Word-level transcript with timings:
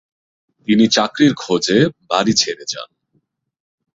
তিনি 0.67 0.85
চাকরির 0.87 1.33
খোঁজে 1.33 1.77
বাড়ি 2.09 2.33
ছেড়ে 2.33 2.65
যান। 2.67 2.89